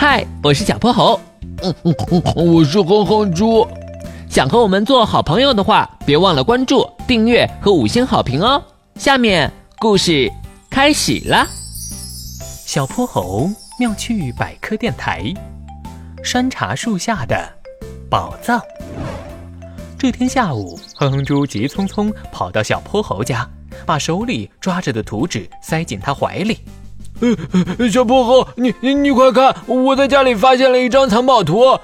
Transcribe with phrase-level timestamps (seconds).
[0.00, 1.20] 嗨，我是小泼猴。
[1.62, 3.68] 嗯嗯嗯，我是哼哼猪。
[4.30, 8.64] 想和我们做好朋友的话，别忘了关注、订阅和五星好评哦。
[8.94, 10.32] 下面故事
[10.70, 11.46] 开始了。
[12.64, 15.22] 小泼猴妙趣百科电台，
[16.24, 17.36] 山茶树下的
[18.08, 18.58] 宝藏。
[19.98, 23.46] 这天下午，哼哼猪急匆匆跑到小泼猴家，
[23.84, 26.60] 把手里抓着的图纸塞进他怀里。
[27.78, 31.78] 呃，小泼猴，你你你快看，我在家里发现了一张藏宝图。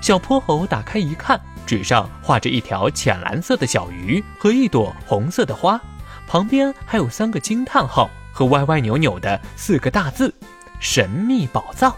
[0.00, 5.80] 小泼猴打开一看，纸上画着一条浅蓝色的小鱼和一朵红色的花，
[6.26, 10.32] 旁边还有三个惊叹号和歪歪扭扭的四个大字
[10.78, 11.94] ：“神秘宝藏。”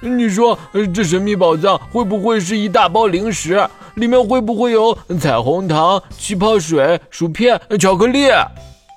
[0.00, 0.58] 你说
[0.94, 3.68] 这神秘宝藏会不会是一大包零食？
[3.96, 8.30] 里面会不会有彩虹糖、气泡水、薯片、巧克力？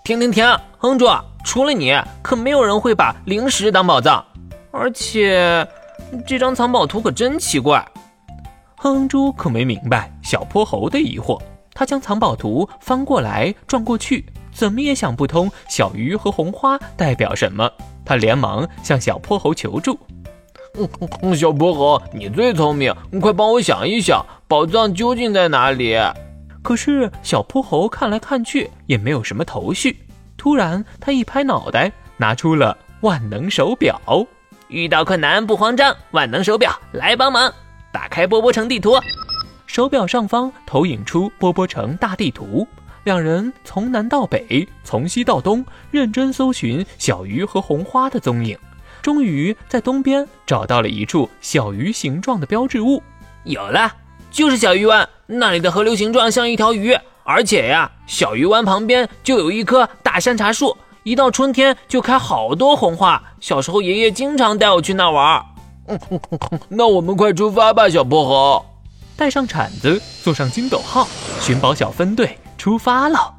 [0.06, 0.46] 停停停，
[0.78, 1.06] 哼猪！
[1.44, 4.24] 除了你，可没有人会把零食当宝藏。
[4.72, 5.68] 而且，
[6.26, 7.86] 这张藏宝图可真奇怪。
[8.78, 11.40] 哼猪可没明白小泼猴的疑惑，
[11.74, 17.70] 他将藏宝图翻过来转过去，怎么也想不通小鱼和红花代表什么。
[18.04, 19.98] 他连忙向小泼猴求助
[21.38, 25.96] ：“小泼猴，你最聪明，你快帮我想一想，宝藏究竟在哪里？”
[26.62, 30.00] 可是小泼猴看来看去也没有什么头绪。
[30.38, 34.00] 突然，他一拍脑袋，拿出了万能手表。
[34.68, 37.54] 遇到困难不慌张，万能手表来帮忙。
[37.92, 38.96] 打开波波城地图，
[39.68, 42.68] 手表上方投影出波波城大地图。
[43.04, 48.58] 两人从南到北，从西到东，认真搜寻小鱼和红花的踪影。
[49.02, 53.04] 终于在东边找到了一处小鱼形状的标志物。
[53.44, 53.94] 有了，
[54.32, 56.98] 就是小鱼湾，那里的河流形状像一条鱼。
[57.24, 63.22] 而且呀，小鱼湾旁边就有一棵大山茶树，一到春天就开好多红花。
[63.40, 65.44] 小时候爷爷经常带我去那玩。
[66.70, 68.66] 那我们快出发吧，小泼猴！
[69.16, 71.08] 带上铲子，坐上筋斗号，
[71.40, 73.34] 寻宝小分队出发了。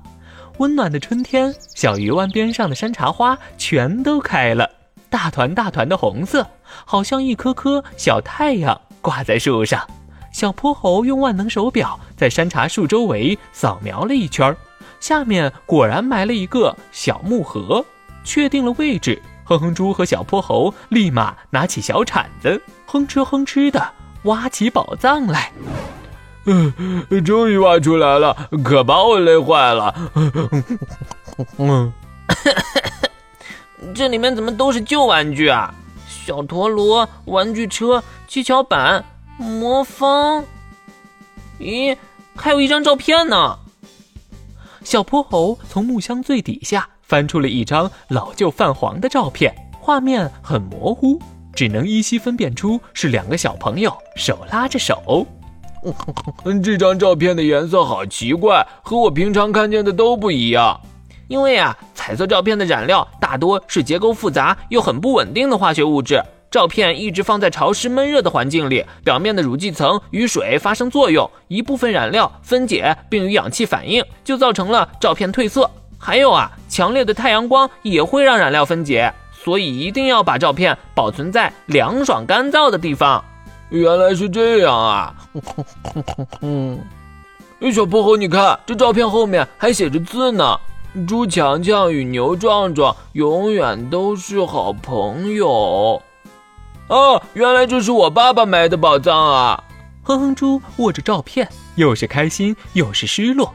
[0.58, 4.70] 温暖的春天，小鱼湾边上的山茶花全都开了，
[5.10, 6.46] 大团大团的红色，
[6.84, 9.84] 好像一颗颗小太阳挂在树上。
[10.34, 14.54] 小泼猴用万能手表在山茶树周围扫描了一圈，
[14.98, 17.84] 下面果然埋了一个小木盒。
[18.24, 23.80] 确定了位置，哼哼猪和小泼猴立马拿起小铲子，哼哧哼哧的
[24.24, 25.52] 挖起宝藏来。
[26.46, 26.74] 嗯，
[27.24, 29.94] 终于挖出来了，可把我累坏了。
[31.58, 31.92] 嗯，
[33.94, 35.72] 这里面怎么都是旧玩具啊？
[36.08, 39.04] 小陀螺、玩具车、七巧板。
[39.36, 40.44] 魔方，
[41.58, 41.96] 咦，
[42.36, 43.58] 还有一张照片呢。
[44.84, 51.20] 小泼猴从木箱最底下翻出了一张老旧泛黄的照片，画面很模糊，
[51.52, 55.26] 只能依稀分辨出是两个小朋友手拉着手。
[56.62, 60.80] 这张照片的颜色好奇怪，和我平常看见的都不一样。
[61.26, 66.22] 因为啊，彩色照片的染料大多是结构复杂又很不稳定的化学物质。
[66.54, 75.68] 照片一直放在潮湿闷热的环境里，表面的乳剂层与水发生作用，一部分染料分解并与氧气反应，就造成了照片褪色。
[75.98, 83.24] 还有啊，强烈的太阳光也会让染料分解，所以一定要把照片保存在凉爽干燥的地方。
[83.70, 85.12] 原来是这样啊！
[86.40, 86.78] 嗯，
[87.72, 90.56] 小泼猴，你看这照片后面还写着字呢
[91.08, 96.00] ：“猪强强与牛壮壮永远都是好朋友。”
[96.88, 99.64] 哦，原来这是我爸爸埋的宝藏啊！
[100.02, 103.52] 哼哼猪握着照片，又是开心又是失落。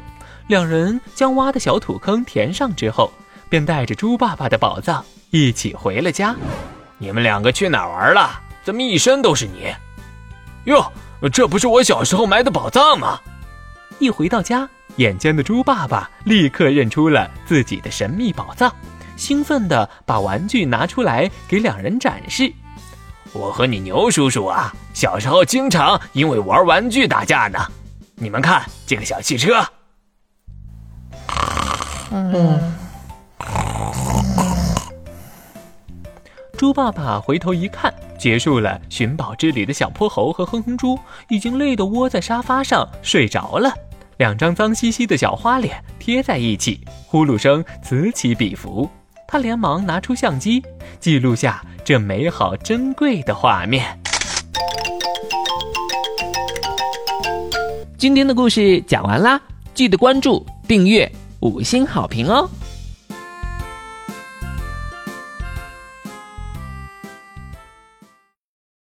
[0.48, 3.12] 两人将挖的小土坑填上之后，
[3.48, 6.36] 便带着猪爸爸的宝藏一起回了家。
[6.98, 8.42] 你们两个去哪儿玩了？
[8.64, 9.74] 怎么一身都是泥？
[10.64, 10.92] 哟，
[11.32, 13.20] 这不是我小时候埋的宝藏吗？
[14.00, 18.74] 一回到家，眼尖的猪爸爸立刻认出了自己的神秘宝藏，
[19.16, 22.52] 兴奋地把玩具拿出来给两人展示。
[23.34, 27.60] 我和你牛叔叔啊，小时候经常因为玩玩具打架呢。
[28.16, 29.66] 你们看这个小汽车。
[32.12, 32.60] 嗯。
[36.58, 41.00] 猪爸爸回头一看，结束了寻宝之旅的小泼猴和哼哼猪
[41.30, 43.74] 已经累得窝在沙发上睡着了，
[44.18, 48.90] 两张脏兮兮的小花脸贴在一起，呼噜声此起彼伏。
[49.32, 50.64] 他连忙拿出相机，
[51.00, 53.86] 记录下这美好珍贵的画面。
[57.96, 59.40] 今天的故事讲完啦，
[59.76, 61.10] 记得关注、订阅、
[61.42, 62.50] 五星好评哦！